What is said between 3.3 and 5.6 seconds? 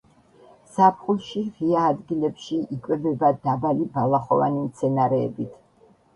დაბალი ბალახოვანი მცენარეებით.